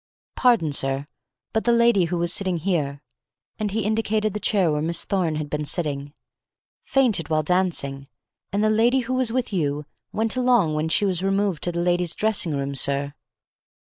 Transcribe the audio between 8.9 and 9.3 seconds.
who